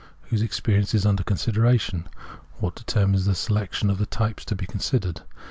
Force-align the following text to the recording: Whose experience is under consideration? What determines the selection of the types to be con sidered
Whose 0.31 0.41
experience 0.41 0.95
is 0.95 1.05
under 1.05 1.21
consideration? 1.21 2.09
What 2.57 2.73
determines 2.73 3.25
the 3.25 3.35
selection 3.35 3.91
of 3.91 3.99
the 3.99 4.07
types 4.07 4.43
to 4.45 4.55
be 4.55 4.65
con 4.65 4.79
sidered 4.79 5.21